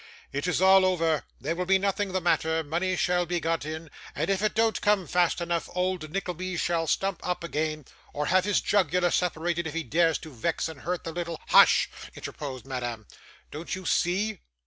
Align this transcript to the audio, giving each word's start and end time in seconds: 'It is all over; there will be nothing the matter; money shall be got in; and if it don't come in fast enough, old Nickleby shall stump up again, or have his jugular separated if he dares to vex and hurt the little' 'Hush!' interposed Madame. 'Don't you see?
'It 0.31 0.47
is 0.47 0.59
all 0.63 0.83
over; 0.83 1.25
there 1.39 1.55
will 1.55 1.67
be 1.67 1.77
nothing 1.77 2.11
the 2.11 2.19
matter; 2.19 2.63
money 2.63 2.95
shall 2.95 3.23
be 3.23 3.39
got 3.39 3.65
in; 3.65 3.87
and 4.15 4.31
if 4.31 4.41
it 4.41 4.55
don't 4.55 4.81
come 4.81 5.01
in 5.01 5.07
fast 5.07 5.39
enough, 5.39 5.69
old 5.75 6.09
Nickleby 6.09 6.57
shall 6.57 6.87
stump 6.87 7.19
up 7.21 7.43
again, 7.43 7.85
or 8.11 8.25
have 8.25 8.43
his 8.43 8.61
jugular 8.61 9.11
separated 9.11 9.67
if 9.67 9.75
he 9.75 9.83
dares 9.83 10.17
to 10.17 10.31
vex 10.33 10.67
and 10.67 10.81
hurt 10.81 11.03
the 11.03 11.11
little' 11.11 11.39
'Hush!' 11.49 11.87
interposed 12.15 12.65
Madame. 12.65 13.05
'Don't 13.51 13.75
you 13.75 13.85
see? 13.85 14.39